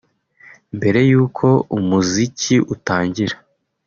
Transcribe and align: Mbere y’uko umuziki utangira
Mbere 0.77 0.99
y’uko 1.09 1.45
umuziki 1.77 2.55
utangira 2.73 3.35